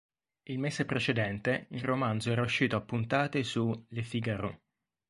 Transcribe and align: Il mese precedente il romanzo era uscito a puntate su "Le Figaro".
Il 0.45 0.57
mese 0.57 0.85
precedente 0.87 1.67
il 1.69 1.83
romanzo 1.83 2.31
era 2.31 2.41
uscito 2.41 2.75
a 2.75 2.81
puntate 2.81 3.43
su 3.43 3.85
"Le 3.89 4.01
Figaro". 4.01 4.61